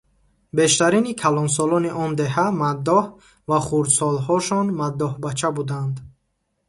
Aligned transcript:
Бештарини 0.55 1.13
калонсолони 1.21 1.89
он 2.03 2.11
деҳа 2.19 2.45
маддоҳ 2.61 3.05
ва 3.49 3.57
хурдсолҳошон 3.65 4.67
«маддоҳбача» 4.81 5.49
буданд. 5.57 5.95